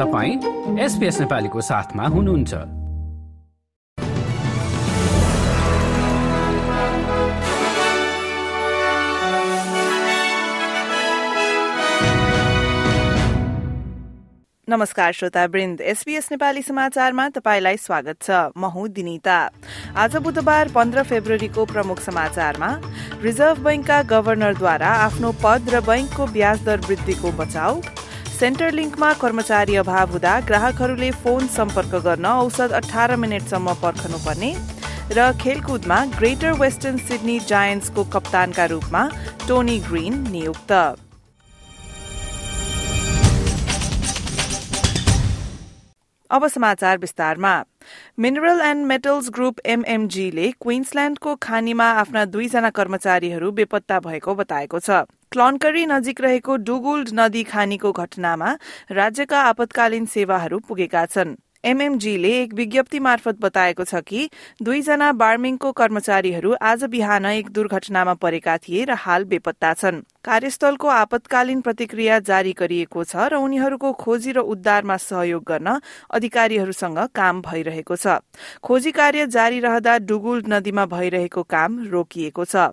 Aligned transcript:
तपाईँ 0.00 0.78
एसपिएस 0.80 1.18
नेपालीको 1.20 1.60
साथमा 1.60 2.04
हुनुहुन्छ। 2.08 2.54
नमस्कार 14.68 15.12
श्रोता 15.12 15.44
वृन्द 15.44 15.80
एसपीएस 15.80 16.28
नेपाली 16.30 16.62
समाचारमा 16.62 17.28
तपाईँलाई 17.28 17.76
स्वागत 17.76 18.22
छ। 18.22 18.56
म 18.56 18.72
हुँ 18.72 18.88
दिनिता। 18.88 19.38
आज 19.96 20.16
बुधबार 20.16 20.68
पन्ध्र 20.72 21.02
फेब्रुअरीको 21.02 21.64
प्रमुख 21.66 22.00
समाचारमा 22.00 22.70
रिजर्भ 23.20 23.64
बैंकका 23.64 24.02
गवर्नरद्वारा 24.08 24.90
आफ्नो 25.06 25.32
पद 25.44 25.74
र 25.74 25.80
बैंकको 25.84 26.26
ब्याज 26.32 26.64
दर 26.64 26.86
वृद्धिको 26.88 27.32
बचाउ 27.36 27.80
सेन्टर 28.40 28.70
लिङ्कमा 28.72 29.08
कर्मचारी 29.20 29.74
अभाव 29.76 30.12
हुँदा 30.12 30.34
ग्राहकहरूले 30.48 31.10
फोन 31.24 31.46
सम्पर्क 31.56 31.94
गर्न 32.06 32.26
औसत 32.26 32.72
अठार 32.78 33.14
मिनटसम्म 33.24 33.74
पर्खनुपर्ने 33.82 34.50
र 35.18 35.26
खेलकुदमा 35.42 35.98
ग्रेटर 36.16 36.52
वेस्टर्न 36.62 36.96
सिडनी 37.04 37.36
जायन्ट्सको 37.52 38.04
कप्तानका 38.16 38.64
रूपमा 38.72 39.02
टोनी 39.46 39.78
ग्रीन 39.90 40.14
नियुक्त। 40.30 40.72
अब 46.30 46.46
समाचार 46.46 46.98
विस्तारमा। 46.98 47.52
मिनरल 48.18 48.60
एण्ड 48.60 48.86
मेटल्स 48.86 49.30
ग्रुप 49.34 49.60
एमएमजीले 49.66 50.50
क्वीन्सल्याण्डको 50.60 51.34
खानीमा 51.42 51.84
आफ्ना 52.00 52.24
दुईजना 52.24 52.70
कर्मचारीहरू 52.70 53.50
बेपत्ता 53.50 53.98
भएको 54.00 54.34
बताएको 54.34 54.80
छ। 54.80 55.02
क्लनकरी 55.32 55.86
नजिक 55.86 56.20
रहेको 56.20 56.56
डुगुल्ड 56.66 57.08
नदी 57.14 57.42
खानीको 57.44 57.92
घटनामा 57.92 58.56
राज्यका 58.90 59.40
आपतकालीन 59.42 60.06
सेवाहरू 60.06 60.58
पुगेका 60.68 61.06
छन्। 61.06 61.36
एमएमजीले 61.64 62.28
एक 62.32 62.52
विज्ञप्ति 62.54 62.98
मार्फत 63.00 63.40
बताएको 63.40 63.84
छ 63.84 64.00
कि 64.02 64.28
दुईजना 64.62 65.10
बार्मिङको 65.12 65.72
कर्मचारीहरू 65.72 66.54
आज 66.62 66.84
बिहान 66.84 67.24
एक 67.26 67.48
दुर्घटनामा 67.48 68.14
परेका 68.16 68.56
थिए 68.58 68.84
र 68.84 68.94
हाल 68.96 69.24
बेपत्ता 69.24 69.72
छन्। 69.74 70.00
कार्यस्थलको 70.24 70.88
आपतकालीन 70.88 71.60
प्रतिक्रिया 71.60 72.18
जारी 72.24 72.52
गरिएको 72.58 73.04
छ 73.04 73.28
र 73.28 73.36
उनीहरूको 73.38 73.92
खोजी 73.92 74.32
र 74.32 74.38
उद्धारमा 74.48 74.96
सहयोग 74.96 75.44
गर्न 75.44 75.78
अधिकारीहरूसँग 76.10 76.98
काम 77.14 77.42
भइरहेको 77.42 77.96
छ। 77.96 78.24
खोजी 78.64 78.92
कार्य 78.92 79.26
जारी 79.28 79.60
रहँदा 79.60 79.98
डुगुल्ड 80.08 80.48
नदीमा 80.48 80.86
भइरहेको 80.86 81.42
काम 81.44 81.76
रोकिएको 81.88 82.44
छ। 82.44 82.72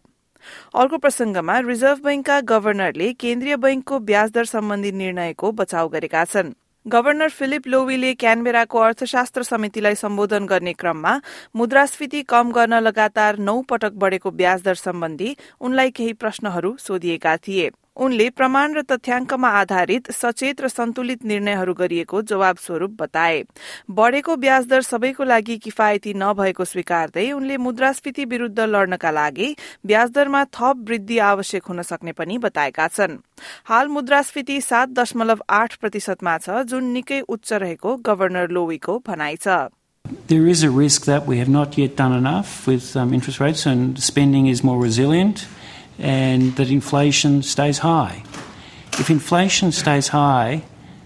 अर्को 0.75 0.97
प्रसंगमा 0.97 1.59
रिजर्भ 1.67 1.99
बैंकका 2.03 2.39
गवर्नरले 2.45 3.11
केन्द्रीय 3.15 3.57
बैंकको 3.57 3.99
ब्याज 3.99 4.31
दर 4.31 4.45
सम्बन्धी 4.45 4.91
निर्णयको 4.93 5.51
बचाउ 5.51 5.89
गरेका 5.89 6.23
छन्। 6.25 6.53
गवर्नर 6.87 7.29
फिलिप 7.29 7.67
लोवीले 7.67 8.13
क्यानबेराको 8.13 8.79
अर्थशास्त्र 8.79 9.43
समितिलाई 9.43 9.95
सम्बोधन 9.95 10.45
गर्ने 10.45 10.73
क्रममा 10.73 11.19
मुद्रास्फीति 11.55 12.21
कम 12.23 12.51
गर्न 12.51 12.79
लगातार 12.79 13.37
नौ 13.39 13.55
पटक 13.61 13.93
बढ़ेको 13.93 14.31
ब्याज 14.31 14.61
दर 14.63 14.75
सम्बन्धी 14.75 15.35
उनलाई 15.61 15.91
केही 15.91 16.13
प्रश्नहरू 16.13 16.75
सोधिएका 16.79 17.35
थिए। 17.37 17.69
उनले 17.97 18.29
प्रमाण 18.29 18.73
र 18.73 18.81
तथ्याङ्कमा 18.91 19.49
आधारित 19.59 20.11
सचेत 20.13 20.61
र 20.61 20.67
सन्तुलित 20.69 21.23
निर्णयहरू 21.25 21.73
गरिएको 21.73 22.21
जवाब 22.21 22.57
स्वरूप 22.61 22.91
बताए। 22.99 23.43
बढ़ेको 23.89 24.35
ब्याज 24.37 24.65
दर 24.67 24.81
सबैको 24.81 25.23
लागि 25.23 25.57
किफायती 25.57 26.13
नभएको 26.13 26.65
स्वीकार्दै 26.65 27.31
उनले 27.31 27.57
मुद्रास्फीति 27.57 28.25
विरूद्ध 28.25 28.59
लड्नका 28.59 29.11
लागि 29.11 29.49
ब्याज 29.85 30.11
दरमा 30.11 30.43
थप 30.53 30.85
वृद्धि 30.89 31.17
आवश्यक 31.29 31.63
हुन 31.65 31.81
सक्ने 31.81 32.11
पनि 32.13 32.37
बताएका 32.37 32.87
छन्। 32.87 33.17
हाल 33.65 33.87
मुद्रास्फीति 33.89 34.61
सात 34.61 34.89
दशमलव 34.99 35.43
आठ 35.49 35.75
प्रतिशतमा 35.81 36.37
छ 36.37 36.63
जुन 36.69 36.93
निकै 36.93 37.19
उच्च 37.27 37.53
रहेको 37.53 37.95
गवर्नर 38.05 38.49
लोवीको 38.49 39.01
भनाइ 39.07 39.35
छ। 39.41 39.73
There 40.27 40.47
is 40.47 40.63
a 40.63 40.69
risk 40.69 41.05
that 41.05 41.25
we 41.27 41.37
have 41.37 41.49
not 41.49 41.77
yet 41.77 41.95
done 41.97 42.13
enough 42.13 42.67
with 42.67 42.95
um, 42.95 43.13
interest 43.13 43.41
rates 43.41 43.65
and 43.65 43.99
spending 43.99 44.47
is 44.47 44.63
more 44.63 44.79
resilient. 44.81 45.47
And 45.99 46.55
that 46.55 46.69
inflation 46.69 47.43
stays 47.43 47.79
high. 47.79 48.23
If 48.99 49.09
inflation 49.09 49.71
stays 49.71 50.09
high, 50.09 50.63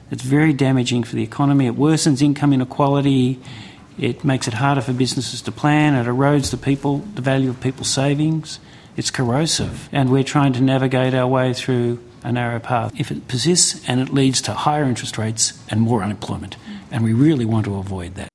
it's 0.10 0.24
very 0.24 0.54
damaging 0.54 1.04
for 1.04 1.16
the 1.16 1.24
economy. 1.24 1.68
It 1.68 1.76
worsens 1.76 2.22
income 2.22 2.54
inequality. 2.54 3.40
It 3.98 4.24
makes 4.24 4.48
it 4.48 4.56
harder 4.56 4.82
for 4.82 4.94
businesses 4.94 5.42
to 5.44 5.52
plan. 5.52 5.96
It 5.96 6.08
erodes 6.08 6.52
the 6.52 6.58
people, 6.58 7.00
the 7.16 7.22
value 7.22 7.50
of 7.50 7.62
people's 7.62 7.90
savings. 7.90 8.60
It's 8.98 9.12
corrosive, 9.12 9.88
and 9.92 10.10
we're 10.10 10.24
trying 10.24 10.54
to 10.54 10.62
navigate 10.62 11.14
our 11.14 11.28
way 11.28 11.54
through 11.54 12.00
a 12.24 12.32
narrow 12.32 12.60
path. 12.60 12.94
If 13.00 13.10
it 13.12 13.28
persists 13.28 13.88
and 13.88 14.02
it 14.02 14.14
leads 14.14 14.42
to 14.44 14.54
higher 14.54 14.84
interest 14.84 15.18
rates 15.18 15.58
and 15.70 15.82
more 15.82 16.04
unemployment, 16.04 16.58
and 16.92 17.04
we 17.04 17.14
really 17.14 17.46
want 17.46 17.66
to 17.66 17.76
avoid 17.76 18.16
that. 18.16 18.31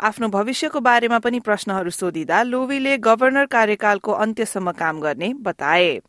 आफ्नो 0.00 0.28
भविष्यको 0.28 0.80
बारेमा 0.80 1.18
पनि 1.18 1.38
प्रश्नहरू 1.40 1.90
सोधिँदा 1.90 2.42
लोवीले 2.42 2.96
governor 2.98 3.46
कार्यकालको 3.46 4.12
अन्त्यसम्म 4.12 4.72
काम 4.72 5.00
गर्ने 5.00 5.32
बताए। 5.34 6.00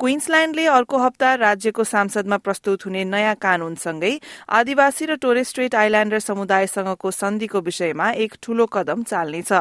क्वीन्सल्याण्डले 0.00 0.64
अर्को 0.66 0.98
हप्ता 0.98 1.34
राज्यको 1.34 1.84
सांसदमा 1.84 2.36
प्रस्तुत 2.36 2.84
हुने 2.86 3.04
नयाँ 3.04 3.34
कानूनसँगै 3.40 4.12
आदिवासी 4.48 5.06
र 5.06 5.14
टोरेस्ट्रेट 5.22 5.74
आइल्याण्डर 5.74 6.18
समुदायसँगको 6.18 7.10
सन्धिको 7.10 7.60
विषयमा 7.60 8.10
एक 8.24 8.34
ठूलो 8.42 8.66
कदम 8.66 9.02
चाल्नेछ। 9.02 9.52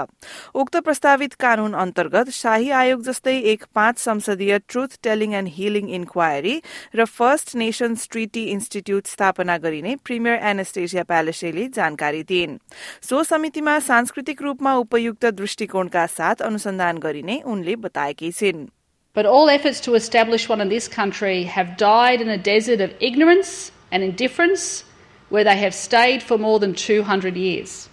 उक्त 0.55 0.77
प्रस्तावित 0.77 1.33
कानून 1.39 1.73
अन्तर्गत 1.75 2.29
शाही 2.31 2.69
आयोग 2.71 3.03
जस्तै 3.03 3.37
एक 3.51 3.65
पाँच 3.75 3.99
संसदीय 3.99 4.57
truth 4.67 4.97
telling 5.03 5.33
and 5.33 5.49
healing 5.57 5.89
inquiry 5.99 6.55
र 6.95 7.05
फर्स्ट 7.05 7.55
नेशन्स 7.55 8.07
ट्रिटी 8.11 8.43
इन्स्टिच्यूट 8.55 9.07
स्थापना 9.07 9.57
गरिने 9.59 9.95
प्रिमियर 10.05 10.39
एनेस्टेसिया 10.49 11.03
प्यालेसेले 11.03 11.67
जानकारी 11.75 12.23
दिइन्। 12.23 12.57
सो 13.03 13.23
समितिमा 13.25 13.79
सांस्कृतिक 13.91 14.41
रूपमा 14.41 14.75
उपयुक्त 14.87 15.25
दृष्टिकोणका 15.35 16.05
साथ 16.07 16.41
अनुसन्धान 16.41 16.97
गरिने 16.97 17.41
उनले 17.45 17.75
बताएकी 17.75 18.31
छिन्। 18.31 18.67
But 19.13 19.25
all 19.25 19.49
efforts 19.49 19.79
to 19.81 19.95
establish 19.95 20.47
one 20.47 20.61
in 20.61 20.69
this 20.69 20.87
country 20.87 21.43
have 21.43 21.77
died 21.77 22.21
in 22.21 22.29
a 22.29 22.37
desert 22.37 22.79
of 22.79 22.93
ignorance 22.99 23.71
and 23.91 24.03
indifference 24.03 24.83
where 25.29 25.43
they 25.43 25.57
have 25.57 25.73
stayed 25.73 26.21
for 26.21 26.37
more 26.37 26.59
than 26.59 26.73
200 26.73 27.35
years. 27.35 27.89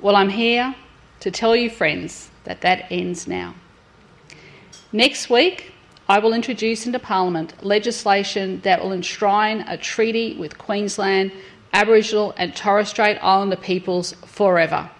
Well, 0.00 0.16
I'm 0.16 0.28
here 0.28 0.74
to 1.20 1.30
tell 1.30 1.56
you, 1.56 1.70
friends, 1.70 2.30
that 2.44 2.60
that 2.60 2.86
ends 2.90 3.26
now. 3.26 3.54
Next 4.92 5.28
week, 5.28 5.72
I 6.08 6.18
will 6.18 6.32
introduce 6.32 6.86
into 6.86 6.98
Parliament 6.98 7.52
legislation 7.62 8.60
that 8.62 8.82
will 8.82 8.92
enshrine 8.92 9.60
a 9.62 9.76
treaty 9.76 10.36
with 10.38 10.56
Queensland, 10.56 11.32
Aboriginal 11.74 12.32
and 12.38 12.56
Torres 12.56 12.88
Strait 12.88 13.18
Islander 13.22 13.56
peoples 13.56 14.12
forever. 14.24 14.90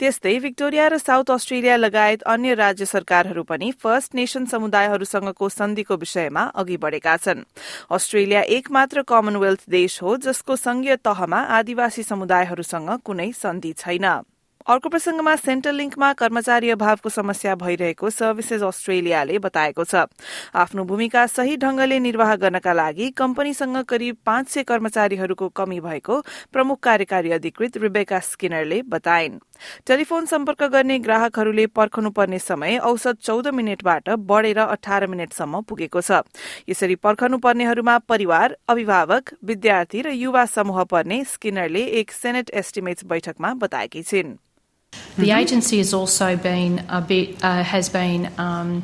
त्यस्तै 0.00 0.38
Victoria 0.40 0.84
र 0.88 0.96
South 0.98 1.30
Australia 1.30 1.76
लगायत 1.76 2.22
अन्य 2.24 2.54
राज्य 2.56 2.84
सरकारहरू 2.86 3.42
पनि 3.44 3.70
first 3.76 4.14
nation 4.14 4.44
समुदायहरूसँगको 4.48 5.48
सन्धिको 5.48 5.96
विषयमा 5.96 6.44
अघि 6.56 6.76
बढ़ेका 6.76 7.16
छन्। 7.18 7.44
अस्ट्रेलिया 7.92 8.40
एकमात्र 8.56 9.02
कमनवेल्थ 9.04 9.68
देश 9.68 10.00
हो 10.02 10.16
जसको 10.24 10.56
संघीय 10.56 10.96
तहमा 11.04 11.40
आदिवासी 11.58 12.02
समुदायहरूसँग 12.02 12.90
कुनै 13.04 13.30
सन्धि 13.36 13.72
छैन। 13.76 14.06
अर्को 14.66 14.88
प्रसंगमा 14.88 15.34
सेन्ट्रल 15.36 15.74
लिङ्कमा 15.74 16.12
कर्मचारी 16.14 16.70
अभावको 16.70 17.08
समस्या 17.10 17.54
भइरहेको 17.56 18.10
सर्भिसेस 18.10 18.62
अस्ट्रेलियाले 18.62 19.38
बताएको 19.38 19.84
छ। 19.84 20.08
आफ्नो 20.54 20.84
भूमिका 20.84 21.26
सही 21.26 21.56
ढंगले 21.56 21.98
निर्वाह 22.00 22.34
गर्नका 22.36 22.72
लागि 22.72 23.10
कम्पनीसँग 23.20 23.84
करिब 23.84 24.16
पाँच 24.26 24.48
सय 24.48 24.62
कर्मचारीहरूको 24.64 25.48
कमी 25.52 25.80
भएको 25.80 26.20
प्रमुख 26.52 26.80
कार्यकारी 26.80 27.30
अधिकृत 27.32 27.76
रिबेका 27.76 28.18
स्किनरले 28.24 28.82
बताइन्। 28.88 29.40
टेलिफोन 29.86 30.26
सम्पर्क 30.26 30.62
गर्ने 30.72 30.98
ग्राहकहरूले 31.06 31.66
पर्खनुपर्ने 31.78 32.38
समय 32.40 32.78
औसत 32.90 33.22
चौध 33.22 33.48
मिनटबाट 33.54 34.08
बढ़ेर 34.26 34.58
अठार 34.58 35.06
मिनटसम्म 35.06 35.60
पुगेको 35.68 36.00
छ 36.02 36.20
यसरी 36.68 36.94
पर्खनुपर्नेहरूमा 37.06 37.96
परिवार 38.10 38.56
अभिभावक 38.68 39.34
विद्यार्थी 39.44 40.02
र 40.02 40.14
युवा 40.18 40.44
समूह 40.52 40.84
पर्ने 40.92 41.24
स्किनरले 41.32 41.84
एक 42.02 42.12
सेनेट 42.12 42.50
एस्टिमेट्स 42.62 43.04
बैठकमा 43.14 43.54
बताएकी 43.64 44.02
छिन् 44.12 44.38
The 44.92 45.22
mm-hmm. 45.22 45.38
agency 45.38 45.78
has 45.78 45.94
also 45.94 46.36
been 46.36 46.84
a 46.88 47.00
bit 47.00 47.44
uh, 47.44 47.62
has 47.62 47.88
been 47.88 48.30
um, 48.38 48.82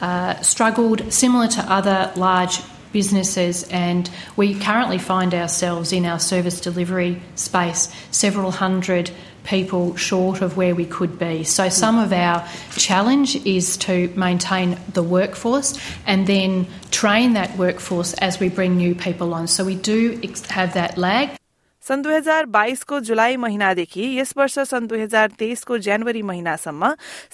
uh, 0.00 0.34
struggled, 0.40 1.12
similar 1.12 1.46
to 1.48 1.60
other 1.62 2.10
large 2.16 2.60
businesses, 2.92 3.62
and 3.70 4.10
we 4.36 4.54
currently 4.54 4.98
find 4.98 5.34
ourselves 5.34 5.92
in 5.92 6.04
our 6.04 6.18
service 6.18 6.60
delivery 6.60 7.22
space 7.36 7.92
several 8.10 8.50
hundred 8.52 9.10
people 9.49 9.95
short 9.95 10.41
of 10.41 10.57
where 10.57 10.75
we 10.75 10.85
could 10.85 11.17
be. 11.19 11.43
So 11.43 11.69
some 11.69 11.99
of 11.99 12.11
our 12.11 12.47
challenge 12.75 13.35
is 13.45 13.77
to 13.77 14.09
maintain 14.15 14.77
the 14.93 15.03
workforce 15.03 15.79
and 16.05 16.27
then 16.27 16.67
train 16.91 17.33
that 17.33 17.57
workforce 17.57 18.13
as 18.15 18.39
we 18.39 18.49
bring 18.49 18.77
new 18.77 18.95
people 18.95 19.33
on. 19.33 19.47
So 19.47 19.63
we 19.63 19.75
do 19.75 20.19
have 20.49 20.73
that 20.73 20.97
lag. 20.97 21.37
सन् 21.83 22.01
दुई 22.03 22.13
हजार 22.13 22.45
बाइसको 22.49 22.99
जुलाई 23.07 23.35
महिनादेखि 23.37 24.05
यस 24.19 24.33
वर्ष 24.37 24.57
सन् 24.69 24.87
दुई 24.87 25.01
हजार 25.01 25.31
तेइसको 25.39 25.77
जनवरी 25.87 26.21
महिनासम्म 26.29 26.89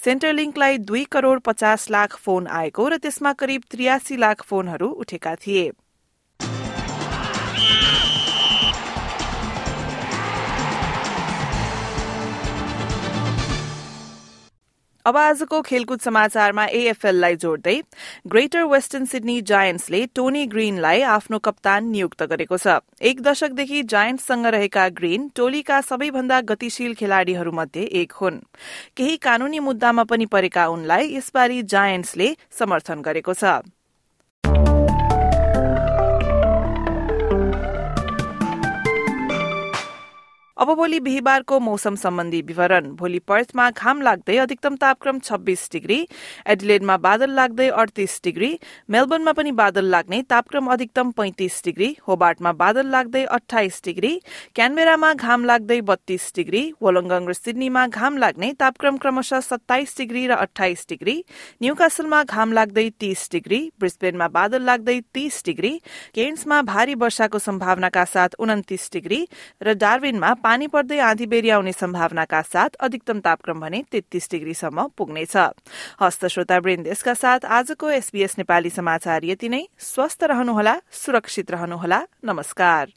सेन्ट्रलिङ्कलाई 0.06 0.78
दुई 0.89 1.04
करोड़ 1.12 1.39
पचास 1.45 1.89
लाख 1.92 2.18
फोन 2.25 2.48
आएको 2.60 2.88
र 2.88 2.98
त्यसमा 3.06 3.33
करिब 3.44 3.63
त्रियासी 3.72 4.18
लाख 4.18 4.44
फोनहरू 4.50 4.89
उठेका 5.04 5.36
थिए 5.45 5.63
अब 15.06 15.17
आजको 15.17 15.61
खेलकुद 15.62 16.00
समाचारमा 16.00 16.64
एएफएललाई 16.67 17.37
जोड्दै 17.37 17.75
ग्रेटर 18.26 18.64
वेस्टर्न 18.64 19.05
सिडनी 19.05 19.37
जायन्ट्सले 19.43 20.00
टोनी 20.14 20.47
ग्रीनलाई 20.47 21.03
आफ्नो 21.08 21.38
कप्तान 21.38 21.87
नियुक्त 21.91 22.23
गरेको 22.32 22.58
छ। 22.58 22.75
एक 23.03 23.23
दशकदेखि 23.23 23.82
जायन्ट्ससँग 23.85 24.47
रहेका 24.56 24.88
ग्रीन 24.99 25.31
टोलीका 25.37 25.81
सबैभन्दा 25.87 26.41
गतिशील 26.50 26.94
खेलाड़ीहरूमध्ये 26.99 27.85
एक 28.03 28.19
हुन्। 28.19 28.43
केही 28.97 29.17
कानूनी 29.23 29.58
मुद्दामा 29.62 30.05
पनि 30.11 30.26
परेका 30.26 30.67
उनलाई 30.75 31.14
यसपालि 31.14 31.62
जायन्ट्सले 31.70 32.35
समर्थन 32.58 33.06
गरेको 33.06 33.35
छ। 33.35 33.62
अब 40.67 40.75
भोलि 40.77 40.99
बिहिबारको 41.01 41.59
मौसम 41.61 41.95
सम्बन्धी 41.95 42.41
विवरण। 42.43 42.87
भोलि 42.99 43.19
पर्थमा 43.29 43.69
घाम 43.71 44.01
लाग्दै 44.03 44.37
अधिकतम 44.37 44.77
तापक्रम 44.77 45.19
छब्बीस 45.19 45.69
डिग्री 45.73 45.99
एडिलेडमा 46.47 46.97
बादल 46.99 47.31
लाग्दै 47.31 47.69
अडतिस 47.83 48.19
डिग्री 48.25 48.49
मेलबर्नमा 48.91 49.33
पनि 49.33 49.53
बादल 49.61 49.85
लाग्ने 49.87 50.21
तापक्रम 50.31 50.67
अधिकतम 50.73 51.11
पैंतिस 51.19 51.61
डिग्री 51.65 51.91
होबार्टमा 52.09 52.53
बादल 52.55 52.91
लाग्दै 52.95 53.23
अठाइस 53.37 53.81
डिग्री 53.85 54.11
क्यानबेरामा 54.57 55.13
घाम 55.15 55.45
लाग्दै 55.45 55.81
बत्तीस 55.93 56.27
डिग्री 56.37 56.65
वोलङ्गङ 56.83 57.31
र 57.31 57.33
सिडनीमा 57.35 57.87
घाम 57.89 58.19
लाग्ने 58.25 58.51
तापक्रम 58.59 58.99
क्रमशः 59.07 59.47
सत्ताइस 59.51 59.95
डिग्री 59.99 60.27
र 60.27 60.41
अठाइस 60.47 60.85
डिग्री 60.89 61.17
न्यूकासलमा 61.63 62.23
घाम 62.25 62.59
लाग्दै 62.61 62.87
तीस 62.99 63.29
डिग्री 63.33 63.63
ब्रिस्बेनमा 63.79 64.31
बादल 64.41 64.69
लाग्दै 64.73 64.99
तीस 65.15 65.41
डिग्री 65.47 65.73
केन्समा 66.19 66.61
भारी 66.75 67.01
वर्षाको 67.07 67.45
सम्भावनाका 67.47 68.05
साथ 68.09 68.39
उन्तिस 68.41 68.91
डिग्री 68.93 69.23
र 69.63 69.79
डार्विनमा 69.87 70.35
पानी 70.56 70.67
पर्दै 70.73 70.99
आँधी 71.05 71.26
बेरी 71.29 71.50
आउने 71.53 71.73
सम्भावनाका 71.76 72.41
साथ 72.43 72.81
अधिकतम 72.81 73.19
तापक्रम 73.20 73.61
भने 73.61 73.82
तेत्तीस 73.93 74.29
डिग्रीसम्म 74.32 74.88
पुग्नेछ। 74.97 75.37
हस्त 76.00 76.26
श्रोता 76.32 76.56
वृन्देशका 76.64 77.14
साथ 77.14 77.44
आजको 77.44 77.91
एसबीएस 77.93 78.41
नेपाली 78.41 78.70
समाचार 78.73 79.25
यति 79.25 79.49
नै। 79.53 79.61
स्वस्थ 79.76 80.25
रहनुहोला 80.25 80.75
सुरक्षित 80.97 81.50
रहनुहोला। 81.50 82.00
नमस्कार। 82.25 82.88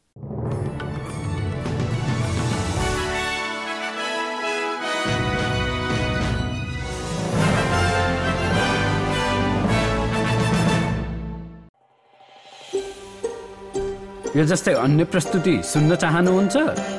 यो 14.37 14.43
जस्तै 14.45 14.73
अन्य 14.77 15.03
प्रस्तुति 15.11 15.59
सुन्न 15.65 15.95
चाहनुहुन्छ? 15.97 16.98